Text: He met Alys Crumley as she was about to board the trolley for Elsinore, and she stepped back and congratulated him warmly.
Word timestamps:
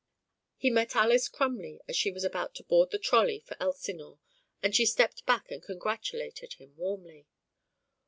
He 0.57 0.71
met 0.71 0.95
Alys 0.95 1.29
Crumley 1.29 1.79
as 1.87 1.95
she 1.95 2.09
was 2.09 2.23
about 2.23 2.55
to 2.55 2.63
board 2.63 2.89
the 2.89 2.97
trolley 2.97 3.39
for 3.39 3.55
Elsinore, 3.61 4.17
and 4.63 4.73
she 4.75 4.83
stepped 4.87 5.27
back 5.27 5.51
and 5.51 5.61
congratulated 5.61 6.53
him 6.53 6.75
warmly. 6.75 7.27